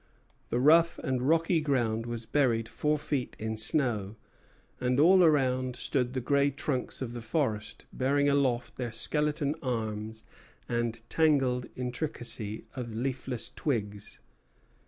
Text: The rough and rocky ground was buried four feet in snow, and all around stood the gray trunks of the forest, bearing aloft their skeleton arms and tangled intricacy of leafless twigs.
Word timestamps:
The 0.49 0.59
rough 0.59 0.97
and 0.97 1.21
rocky 1.21 1.61
ground 1.61 2.07
was 2.07 2.25
buried 2.25 2.67
four 2.67 2.97
feet 2.97 3.35
in 3.37 3.55
snow, 3.55 4.15
and 4.79 4.99
all 4.99 5.23
around 5.23 5.75
stood 5.75 6.13
the 6.13 6.19
gray 6.19 6.49
trunks 6.49 7.03
of 7.03 7.13
the 7.13 7.21
forest, 7.21 7.85
bearing 7.93 8.27
aloft 8.27 8.77
their 8.77 8.91
skeleton 8.91 9.53
arms 9.61 10.23
and 10.67 10.99
tangled 11.07 11.67
intricacy 11.75 12.65
of 12.75 12.91
leafless 12.95 13.51
twigs. 13.51 14.19